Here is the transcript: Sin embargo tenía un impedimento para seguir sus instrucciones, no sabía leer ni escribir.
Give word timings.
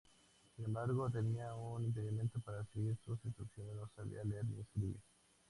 Sin 0.55 0.65
embargo 0.65 1.11
tenía 1.11 1.53
un 1.53 1.83
impedimento 1.83 2.39
para 2.39 2.65
seguir 2.73 2.97
sus 3.05 3.23
instrucciones, 3.23 3.75
no 3.75 3.87
sabía 3.95 4.23
leer 4.23 4.45
ni 4.45 4.59
escribir. 4.59 4.97